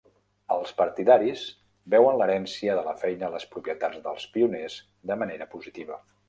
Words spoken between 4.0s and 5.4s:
dels Pioners de